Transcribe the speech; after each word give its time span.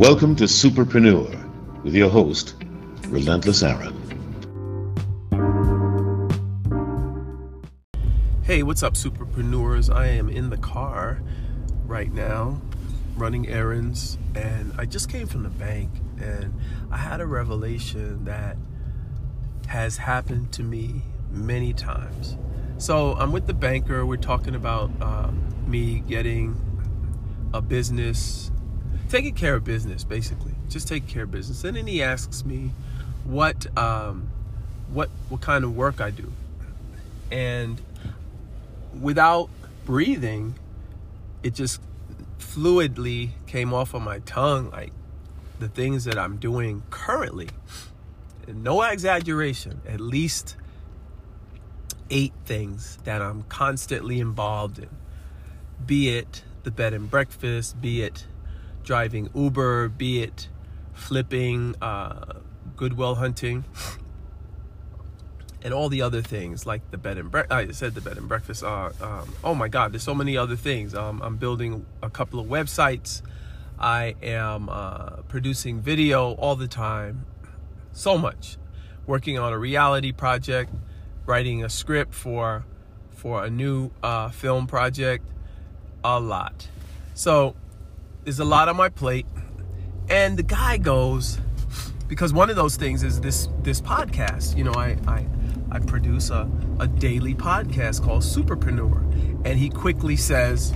Welcome 0.00 0.34
to 0.36 0.44
Superpreneur 0.44 1.84
with 1.84 1.94
your 1.94 2.08
host, 2.08 2.54
Relentless 3.08 3.62
Aaron. 3.62 3.92
Hey, 8.42 8.62
what's 8.62 8.82
up, 8.82 8.94
Superpreneurs? 8.94 9.94
I 9.94 10.06
am 10.06 10.30
in 10.30 10.48
the 10.48 10.56
car 10.56 11.20
right 11.84 12.10
now 12.10 12.62
running 13.14 13.46
errands, 13.46 14.16
and 14.34 14.72
I 14.78 14.86
just 14.86 15.10
came 15.10 15.26
from 15.26 15.42
the 15.42 15.50
bank 15.50 15.90
and 16.18 16.58
I 16.90 16.96
had 16.96 17.20
a 17.20 17.26
revelation 17.26 18.24
that 18.24 18.56
has 19.66 19.98
happened 19.98 20.50
to 20.52 20.62
me 20.62 21.02
many 21.30 21.74
times. 21.74 22.38
So 22.78 23.16
I'm 23.16 23.32
with 23.32 23.46
the 23.46 23.52
banker. 23.52 24.06
We're 24.06 24.16
talking 24.16 24.54
about 24.54 24.90
um, 25.02 25.46
me 25.66 25.98
getting 26.08 26.56
a 27.52 27.60
business, 27.60 28.50
taking 29.10 29.34
care 29.34 29.56
of 29.56 29.64
business, 29.64 30.04
basically, 30.04 30.54
just 30.68 30.88
taking 30.88 31.08
care 31.08 31.24
of 31.24 31.30
business. 31.30 31.64
And 31.64 31.76
then 31.76 31.86
he 31.86 32.02
asks 32.02 32.44
me 32.44 32.70
what 33.24 33.66
um, 33.76 34.30
what 34.92 35.10
what 35.28 35.40
kind 35.40 35.64
of 35.64 35.76
work 35.76 36.00
I 36.00 36.10
do, 36.10 36.32
and 37.30 37.80
without 39.00 39.50
breathing, 39.84 40.54
it 41.42 41.54
just 41.54 41.80
fluidly 42.38 43.30
came 43.46 43.74
off 43.74 43.94
of 43.94 44.02
my 44.02 44.20
tongue 44.20 44.70
like 44.70 44.92
the 45.58 45.68
things 45.68 46.04
that 46.04 46.18
I'm 46.18 46.38
doing 46.38 46.82
currently. 46.90 47.48
No 48.48 48.82
exaggeration, 48.82 49.80
at 49.86 50.00
least 50.00 50.56
eight 52.10 52.32
things 52.44 52.98
that 53.04 53.22
I'm 53.22 53.42
constantly 53.44 54.18
involved 54.18 54.78
in. 54.78 54.88
Be 55.86 56.16
it 56.16 56.42
the 56.64 56.70
bed 56.70 56.92
and 56.92 57.08
breakfast, 57.08 57.80
be 57.80 58.02
it 58.02 58.26
driving 58.82 59.30
Uber, 59.34 59.88
be 59.88 60.22
it 60.22 60.48
flipping, 60.92 61.74
uh, 61.80 62.40
Goodwill 62.76 63.16
hunting, 63.16 63.64
and 65.62 65.74
all 65.74 65.88
the 65.88 66.02
other 66.02 66.22
things 66.22 66.66
like 66.66 66.90
the 66.90 66.98
bed 66.98 67.18
and 67.18 67.30
breakfast. 67.30 67.52
I 67.52 67.70
said 67.72 67.94
the 67.94 68.00
bed 68.00 68.16
and 68.16 68.28
breakfast. 68.28 68.62
Uh, 68.62 68.90
um, 69.00 69.34
oh 69.44 69.54
my 69.54 69.68
God, 69.68 69.92
there's 69.92 70.02
so 70.02 70.14
many 70.14 70.36
other 70.36 70.56
things. 70.56 70.94
Um, 70.94 71.20
I'm 71.22 71.36
building 71.36 71.84
a 72.02 72.10
couple 72.10 72.40
of 72.40 72.46
websites. 72.46 73.22
I 73.78 74.14
am 74.22 74.68
uh, 74.68 75.22
producing 75.28 75.80
video 75.80 76.32
all 76.34 76.56
the 76.56 76.68
time. 76.68 77.26
So 77.92 78.18
much. 78.18 78.58
Working 79.06 79.38
on 79.38 79.52
a 79.52 79.58
reality 79.58 80.12
project, 80.12 80.72
writing 81.26 81.64
a 81.64 81.68
script 81.68 82.14
for 82.14 82.64
for 83.10 83.44
a 83.44 83.50
new 83.50 83.90
uh, 84.02 84.30
film 84.30 84.66
project. 84.66 85.26
A 86.02 86.18
lot. 86.18 86.68
So 87.14 87.54
there's 88.24 88.40
a 88.40 88.44
lot 88.44 88.68
on 88.68 88.76
my 88.76 88.88
plate. 88.88 89.26
And 90.08 90.36
the 90.36 90.42
guy 90.42 90.76
goes, 90.76 91.38
because 92.08 92.32
one 92.32 92.50
of 92.50 92.56
those 92.56 92.76
things 92.76 93.02
is 93.02 93.20
this 93.20 93.48
this 93.62 93.80
podcast. 93.80 94.56
You 94.56 94.64
know, 94.64 94.74
I 94.74 94.96
I 95.06 95.26
I 95.70 95.78
produce 95.78 96.30
a, 96.30 96.50
a 96.80 96.88
daily 96.88 97.34
podcast 97.34 98.02
called 98.04 98.22
Superpreneur. 98.22 99.46
And 99.46 99.58
he 99.58 99.70
quickly 99.70 100.16
says, 100.16 100.74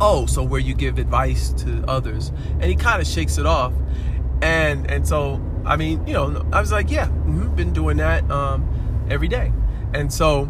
Oh, 0.00 0.26
so 0.26 0.44
where 0.44 0.60
you 0.60 0.74
give 0.74 0.98
advice 0.98 1.50
to 1.64 1.84
others. 1.88 2.30
And 2.60 2.64
he 2.64 2.76
kind 2.76 3.02
of 3.02 3.08
shakes 3.08 3.38
it 3.38 3.46
off. 3.46 3.72
And 4.40 4.88
and 4.90 5.06
so 5.06 5.42
I 5.66 5.76
mean, 5.76 6.06
you 6.06 6.14
know, 6.14 6.46
I 6.52 6.60
was 6.60 6.72
like, 6.72 6.90
yeah, 6.90 7.06
mm-hmm, 7.06 7.54
been 7.54 7.72
doing 7.72 7.98
that 7.98 8.28
um, 8.30 9.06
every 9.10 9.28
day. 9.28 9.52
And 9.92 10.12
so 10.12 10.48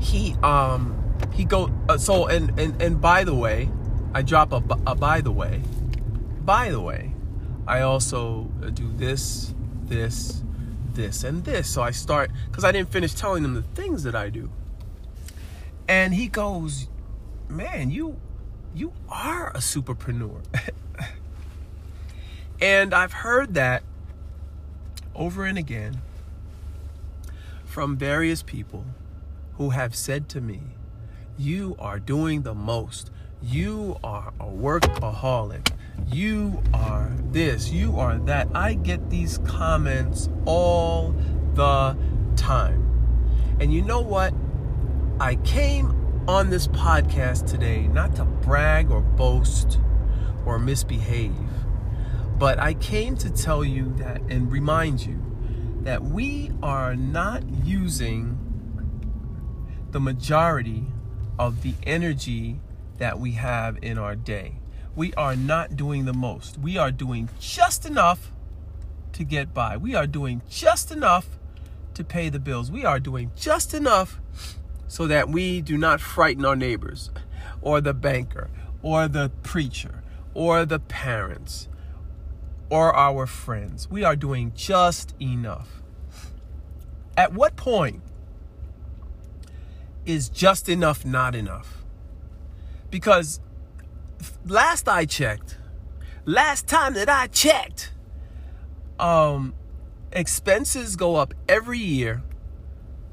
he 0.00 0.34
um 0.42 0.97
he 1.32 1.44
go 1.44 1.70
uh, 1.88 1.98
so 1.98 2.26
and 2.26 2.58
and 2.58 2.80
and 2.80 3.00
by 3.00 3.24
the 3.24 3.34
way, 3.34 3.70
I 4.14 4.22
drop 4.22 4.52
a, 4.52 4.62
a 4.86 4.94
by 4.94 5.20
the 5.20 5.32
way. 5.32 5.62
By 6.44 6.70
the 6.70 6.80
way, 6.80 7.12
I 7.66 7.82
also 7.82 8.44
do 8.72 8.90
this, 8.92 9.54
this, 9.84 10.42
this 10.94 11.24
and 11.24 11.44
this. 11.44 11.68
So 11.68 11.82
I 11.82 11.90
start 11.90 12.30
because 12.46 12.64
I 12.64 12.72
didn't 12.72 12.90
finish 12.90 13.12
telling 13.12 13.44
him 13.44 13.54
the 13.54 13.62
things 13.62 14.02
that 14.04 14.14
I 14.14 14.30
do. 14.30 14.50
And 15.86 16.14
he 16.14 16.28
goes, 16.28 16.88
"Man, 17.48 17.90
you 17.90 18.18
you 18.74 18.92
are 19.08 19.50
a 19.50 19.58
superpreneur." 19.58 20.42
and 22.60 22.94
I've 22.94 23.12
heard 23.12 23.54
that 23.54 23.82
over 25.14 25.44
and 25.44 25.58
again 25.58 26.00
from 27.64 27.96
various 27.96 28.42
people 28.42 28.84
who 29.58 29.70
have 29.70 29.94
said 29.94 30.28
to 30.30 30.40
me, 30.40 30.60
"You 31.38 31.76
are 31.78 31.98
doing 31.98 32.42
the 32.42 32.54
most. 32.54 33.10
You 33.40 33.96
are 34.02 34.32
a 34.40 34.44
workaholic 34.44 35.72
you 36.10 36.62
are 36.72 37.12
this, 37.30 37.70
you 37.70 37.98
are 37.98 38.18
that. 38.20 38.48
I 38.54 38.74
get 38.74 39.10
these 39.10 39.38
comments 39.38 40.28
all 40.46 41.14
the 41.54 41.96
time. 42.36 43.56
And 43.60 43.72
you 43.72 43.82
know 43.82 44.00
what? 44.00 44.32
I 45.20 45.34
came 45.36 45.94
on 46.28 46.50
this 46.50 46.68
podcast 46.68 47.50
today 47.50 47.88
not 47.88 48.16
to 48.16 48.24
brag 48.24 48.90
or 48.90 49.00
boast 49.00 49.78
or 50.46 50.58
misbehave, 50.58 51.34
but 52.38 52.58
I 52.58 52.74
came 52.74 53.16
to 53.18 53.30
tell 53.30 53.64
you 53.64 53.92
that 53.98 54.22
and 54.30 54.50
remind 54.50 55.04
you 55.04 55.22
that 55.82 56.02
we 56.02 56.50
are 56.62 56.94
not 56.96 57.48
using 57.64 58.38
the 59.90 60.00
majority 60.00 60.86
of 61.38 61.62
the 61.62 61.74
energy 61.84 62.60
that 62.98 63.18
we 63.18 63.32
have 63.32 63.78
in 63.82 63.98
our 63.98 64.16
day 64.16 64.56
we 64.98 65.14
are 65.14 65.36
not 65.36 65.76
doing 65.76 66.06
the 66.06 66.12
most. 66.12 66.58
We 66.58 66.76
are 66.76 66.90
doing 66.90 67.28
just 67.38 67.86
enough 67.86 68.32
to 69.12 69.22
get 69.22 69.54
by. 69.54 69.76
We 69.76 69.94
are 69.94 70.08
doing 70.08 70.42
just 70.50 70.90
enough 70.90 71.38
to 71.94 72.02
pay 72.02 72.30
the 72.30 72.40
bills. 72.40 72.68
We 72.72 72.84
are 72.84 72.98
doing 72.98 73.30
just 73.36 73.74
enough 73.74 74.20
so 74.88 75.06
that 75.06 75.28
we 75.28 75.60
do 75.60 75.78
not 75.78 76.00
frighten 76.00 76.44
our 76.44 76.56
neighbors 76.56 77.12
or 77.62 77.80
the 77.80 77.94
banker 77.94 78.50
or 78.82 79.06
the 79.06 79.30
preacher 79.44 80.02
or 80.34 80.66
the 80.66 80.80
parents 80.80 81.68
or 82.68 82.92
our 82.96 83.24
friends. 83.24 83.88
We 83.88 84.02
are 84.02 84.16
doing 84.16 84.52
just 84.56 85.14
enough. 85.22 85.80
At 87.16 87.34
what 87.34 87.54
point 87.54 88.02
is 90.08 90.28
just 90.30 90.68
enough 90.68 91.04
not 91.04 91.34
enough? 91.34 91.84
Because 92.90 93.40
last 94.46 94.88
I 94.88 95.04
checked, 95.04 95.58
last 96.24 96.66
time 96.66 96.94
that 96.94 97.10
I 97.10 97.26
checked, 97.26 97.92
um, 98.98 99.54
expenses 100.10 100.96
go 100.96 101.16
up 101.16 101.34
every 101.48 101.78
year, 101.78 102.22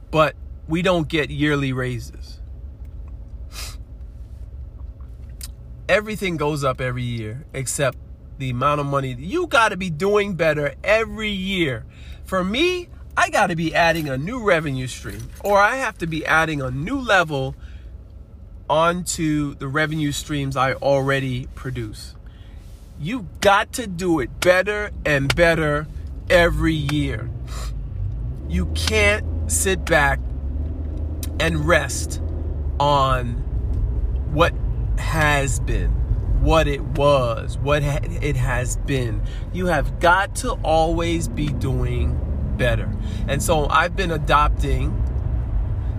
but 0.09 0.35
we 0.67 0.81
don't 0.81 1.07
get 1.07 1.29
yearly 1.29 1.73
raises. 1.73 2.39
Everything 5.87 6.37
goes 6.37 6.63
up 6.63 6.81
every 6.81 7.03
year 7.03 7.45
except 7.53 7.97
the 8.37 8.49
amount 8.49 8.79
of 8.79 8.87
money. 8.87 9.13
You 9.19 9.47
got 9.47 9.69
to 9.69 9.77
be 9.77 9.89
doing 9.89 10.35
better 10.35 10.73
every 10.83 11.29
year. 11.29 11.85
For 12.23 12.43
me, 12.43 12.89
I 13.17 13.29
got 13.29 13.47
to 13.47 13.55
be 13.55 13.73
adding 13.73 14.09
a 14.09 14.17
new 14.17 14.43
revenue 14.43 14.87
stream 14.87 15.29
or 15.43 15.57
I 15.57 15.77
have 15.77 15.97
to 15.99 16.07
be 16.07 16.25
adding 16.25 16.61
a 16.61 16.69
new 16.69 16.99
level 16.99 17.55
onto 18.69 19.55
the 19.55 19.67
revenue 19.67 20.11
streams 20.11 20.57
I 20.57 20.73
already 20.73 21.47
produce. 21.55 22.15
You 22.99 23.27
got 23.41 23.71
to 23.73 23.87
do 23.87 24.19
it 24.19 24.39
better 24.39 24.91
and 25.05 25.33
better 25.33 25.87
every 26.29 26.73
year. 26.73 27.29
You 28.49 28.67
can't 28.75 29.51
sit 29.51 29.85
back 29.85 30.19
and 31.39 31.65
rest 31.65 32.21
on 32.79 33.33
what 34.33 34.53
has 34.97 35.59
been, 35.61 35.91
what 36.41 36.67
it 36.67 36.81
was, 36.81 37.57
what 37.57 37.81
it 37.83 38.35
has 38.35 38.77
been. 38.77 39.21
You 39.53 39.67
have 39.67 39.99
got 39.99 40.35
to 40.37 40.51
always 40.63 41.27
be 41.27 41.47
doing 41.47 42.19
better. 42.57 42.89
And 43.27 43.41
so 43.41 43.67
I've 43.67 43.95
been 43.95 44.11
adopting 44.11 45.01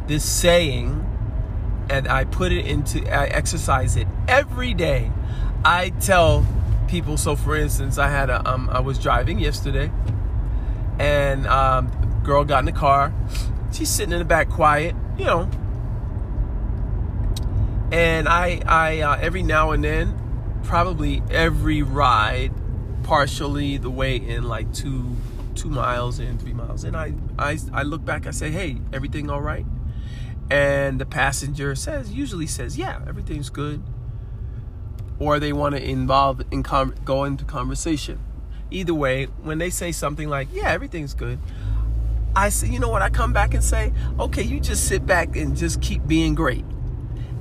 this 0.07 0.25
saying 0.25 1.03
and 1.89 2.09
I 2.09 2.25
put 2.25 2.53
it 2.53 2.67
into, 2.67 3.09
I 3.13 3.27
exercise 3.27 3.97
it 3.97 4.07
every 4.29 4.75
day. 4.75 5.11
I 5.65 5.91
tell 6.01 6.47
people, 6.89 7.17
so 7.17 7.37
for 7.37 7.57
instance, 7.57 7.99
I 7.99 8.09
had 8.09 8.31
a, 8.31 8.49
um, 8.49 8.69
I 8.71 8.81
was 8.81 8.99
driving 8.99 9.39
yesterday 9.39 9.91
and 10.99 11.47
um, 11.47 11.91
girl 12.25 12.45
got 12.45 12.61
in 12.61 12.65
the 12.67 12.73
car. 12.73 13.13
She's 13.73 13.89
sitting 13.89 14.13
in 14.13 14.19
the 14.19 14.25
back 14.25 14.49
quiet, 14.49 14.95
you 15.19 15.25
know. 15.25 15.51
And 17.93 18.29
I, 18.29 18.63
I, 18.67 19.01
uh, 19.01 19.19
every 19.21 19.43
now 19.43 19.71
and 19.71 19.85
then, 19.85 20.61
probably 20.65 21.23
every 21.31 21.83
ride, 21.83 22.53
partially 23.05 23.77
the 23.77 23.91
way 23.91 24.17
in 24.17 24.45
like 24.45 24.73
two, 24.73 25.17
two 25.57 25.71
miles 25.71 26.21
in, 26.21 26.39
three 26.39 26.53
miles 26.53 26.85
in, 26.85 26.95
I, 26.95 27.15
I, 27.39 27.59
I 27.73 27.83
look 27.83 28.05
back, 28.05 28.27
I 28.27 28.31
say, 28.31 28.51
hey, 28.51 28.79
everything 28.93 29.31
all 29.31 29.41
right? 29.41 29.67
and 30.49 31.01
the 31.01 31.05
passenger 31.05 31.75
says 31.75 32.13
usually 32.13 32.47
says 32.47 32.79
yeah 32.79 33.01
everything's 33.09 33.51
good 33.51 33.83
or 35.19 35.39
they 35.39 35.53
want 35.53 35.75
to 35.75 35.83
involve 35.83 36.43
in 36.51 36.63
com- 36.63 36.95
go 37.05 37.25
into 37.25 37.45
conversation. 37.45 38.19
Either 38.71 38.95
way, 38.95 39.25
when 39.43 39.59
they 39.59 39.71
say 39.71 39.93
something 39.93 40.29
like, 40.29 40.49
"Yeah, 40.53 40.71
everything's 40.71 41.15
good," 41.15 41.39
I 42.35 42.51
say, 42.51 42.69
you 42.69 42.79
know 42.79 42.89
what? 42.89 43.03
I 43.03 43.09
come 43.09 43.33
back 43.33 43.55
and 43.55 43.63
say, 43.63 43.93
"Okay, 44.19 44.43
you 44.43 44.61
just 44.61 44.87
sit 44.87 45.07
back 45.07 45.37
and 45.37 45.57
just 45.57 45.81
keep 45.81 46.07
being 46.07 46.35
great." 46.35 46.65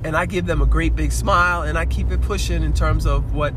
And 0.04 0.16
I 0.16 0.26
give 0.26 0.46
them 0.46 0.62
a 0.62 0.66
great 0.66 0.94
big 0.94 1.10
smile 1.10 1.62
and 1.62 1.76
I 1.76 1.84
keep 1.84 2.12
it 2.12 2.20
pushing 2.20 2.62
in 2.62 2.72
terms 2.72 3.06
of 3.06 3.34
what 3.34 3.54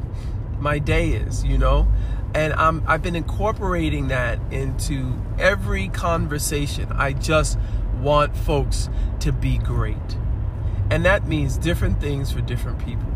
my 0.59 0.79
day 0.79 1.09
is, 1.09 1.43
you 1.43 1.57
know? 1.57 1.87
And 2.33 2.53
I'm 2.53 2.83
I've 2.87 3.01
been 3.01 3.15
incorporating 3.15 4.09
that 4.09 4.39
into 4.51 5.19
every 5.39 5.89
conversation. 5.89 6.91
I 6.91 7.13
just 7.13 7.57
want 8.01 8.35
folks 8.35 8.89
to 9.21 9.31
be 9.31 9.57
great. 9.57 9.97
And 10.91 11.05
that 11.05 11.27
means 11.27 11.57
different 11.57 11.99
things 12.01 12.31
for 12.31 12.41
different 12.41 12.83
people. 12.83 13.09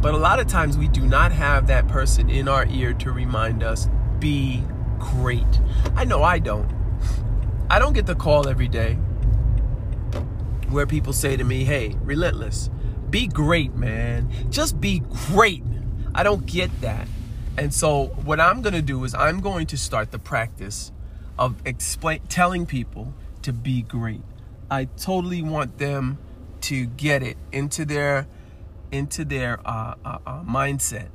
But 0.00 0.14
a 0.14 0.16
lot 0.16 0.40
of 0.40 0.46
times 0.46 0.78
we 0.78 0.88
do 0.88 1.02
not 1.02 1.30
have 1.32 1.66
that 1.66 1.86
person 1.86 2.30
in 2.30 2.48
our 2.48 2.66
ear 2.66 2.94
to 2.94 3.12
remind 3.12 3.62
us, 3.62 3.88
be 4.18 4.64
great. 4.98 5.60
I 5.94 6.04
know 6.04 6.22
I 6.22 6.38
don't. 6.38 6.70
I 7.68 7.78
don't 7.78 7.92
get 7.92 8.06
the 8.06 8.14
call 8.14 8.48
every 8.48 8.68
day 8.68 8.94
where 10.70 10.86
people 10.86 11.12
say 11.12 11.36
to 11.36 11.44
me, 11.44 11.64
hey, 11.64 11.96
relentless, 12.02 12.70
be 13.10 13.26
great, 13.26 13.74
man. 13.74 14.30
Just 14.50 14.80
be 14.80 15.00
great. 15.28 15.64
I 16.14 16.22
don't 16.22 16.46
get 16.46 16.80
that. 16.80 17.06
And 17.56 17.74
so 17.74 18.06
what 18.24 18.40
I'm 18.40 18.62
going 18.62 18.74
to 18.74 18.82
do 18.82 19.04
is 19.04 19.14
I'm 19.14 19.40
going 19.40 19.66
to 19.68 19.76
start 19.76 20.10
the 20.10 20.18
practice 20.18 20.92
of 21.38 21.56
explain 21.64 22.20
telling 22.28 22.66
people 22.66 23.14
to 23.42 23.52
be 23.52 23.82
great. 23.82 24.22
I 24.70 24.84
totally 24.84 25.42
want 25.42 25.78
them 25.78 26.18
to 26.62 26.86
get 26.86 27.22
it 27.22 27.36
into 27.52 27.84
their 27.84 28.26
into 28.92 29.24
their 29.24 29.60
uh, 29.64 29.94
uh, 30.04 30.18
uh, 30.26 30.42
mindset 30.42 31.08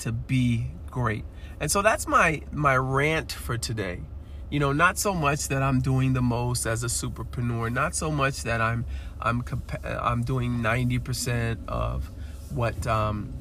to 0.00 0.12
be 0.12 0.66
great. 0.90 1.24
And 1.60 1.70
so 1.70 1.82
that's 1.82 2.06
my 2.06 2.42
my 2.52 2.76
rant 2.76 3.32
for 3.32 3.56
today. 3.56 4.02
You 4.50 4.60
know, 4.60 4.72
not 4.72 4.98
so 4.98 5.14
much 5.14 5.48
that 5.48 5.62
I'm 5.62 5.80
doing 5.80 6.12
the 6.12 6.20
most 6.20 6.66
as 6.66 6.84
a 6.84 6.88
superpreneur, 6.88 7.72
not 7.72 7.94
so 7.94 8.10
much 8.10 8.42
that 8.42 8.60
I'm 8.60 8.84
I'm 9.20 9.42
I'm 9.82 10.22
doing 10.22 10.58
90% 10.58 11.68
of 11.68 12.10
what 12.50 12.86
um, 12.86 13.32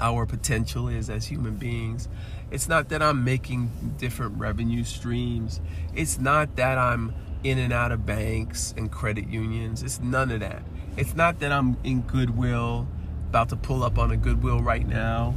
our 0.00 0.26
potential 0.26 0.88
is 0.88 1.10
as 1.10 1.26
human 1.26 1.56
beings. 1.56 2.08
It's 2.50 2.68
not 2.68 2.88
that 2.88 3.02
I'm 3.02 3.22
making 3.22 3.70
different 3.98 4.38
revenue 4.38 4.82
streams. 4.82 5.60
It's 5.94 6.18
not 6.18 6.56
that 6.56 6.78
I'm 6.78 7.14
in 7.44 7.58
and 7.58 7.72
out 7.72 7.92
of 7.92 8.04
banks 8.04 8.74
and 8.76 8.90
credit 8.90 9.28
unions. 9.28 9.82
It's 9.82 10.00
none 10.00 10.30
of 10.30 10.40
that. 10.40 10.62
It's 10.96 11.14
not 11.14 11.38
that 11.40 11.52
I'm 11.52 11.76
in 11.84 12.02
Goodwill, 12.02 12.88
about 13.28 13.50
to 13.50 13.56
pull 13.56 13.84
up 13.84 13.98
on 13.98 14.10
a 14.10 14.16
Goodwill 14.16 14.60
right 14.60 14.86
now. 14.86 15.34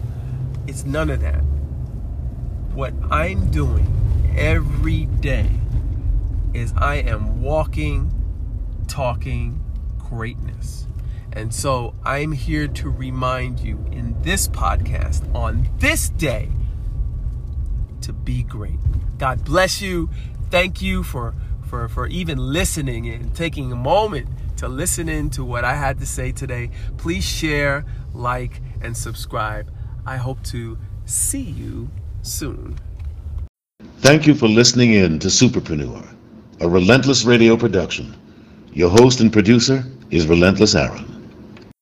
It's 0.65 0.85
none 0.85 1.09
of 1.09 1.21
that. 1.21 1.43
What 2.73 2.93
I'm 3.11 3.51
doing 3.51 4.33
every 4.35 5.05
day 5.05 5.49
is 6.53 6.73
I 6.75 6.95
am 6.95 7.41
walking, 7.41 8.11
talking 8.87 9.63
greatness. 9.99 10.87
And 11.35 11.53
so 11.53 11.95
I'm 12.05 12.31
here 12.31 12.67
to 12.67 12.89
remind 12.89 13.59
you 13.59 13.83
in 13.91 14.15
this 14.21 14.47
podcast 14.47 15.33
on 15.33 15.67
this 15.79 16.09
day 16.09 16.49
to 18.01 18.13
be 18.13 18.43
great. 18.43 18.79
God 19.17 19.43
bless 19.43 19.81
you. 19.81 20.09
Thank 20.51 20.81
you 20.81 21.01
for 21.01 21.33
for 21.67 21.87
for 21.87 22.05
even 22.07 22.37
listening 22.37 23.09
and 23.09 23.33
taking 23.35 23.71
a 23.71 23.75
moment 23.75 24.29
to 24.57 24.67
listen 24.67 25.09
in 25.09 25.31
to 25.31 25.43
what 25.43 25.65
I 25.65 25.75
had 25.75 25.99
to 25.99 26.05
say 26.05 26.31
today. 26.31 26.69
Please 26.97 27.23
share, 27.23 27.83
like, 28.13 28.61
and 28.81 28.95
subscribe. 28.95 29.73
I 30.05 30.17
hope 30.17 30.43
to 30.43 30.77
see 31.05 31.41
you 31.41 31.89
soon. 32.21 32.77
Thank 33.97 34.27
you 34.27 34.35
for 34.35 34.47
listening 34.47 34.93
in 34.93 35.17
to 35.19 35.29
Superpreneur, 35.29 36.05
a 36.59 36.69
relentless 36.69 37.25
radio 37.25 37.57
production. 37.57 38.15
Your 38.73 38.89
host 38.89 39.19
and 39.19 39.33
producer 39.33 39.83
is 40.11 40.27
Relentless 40.27 40.75
Aaron. 40.75 41.12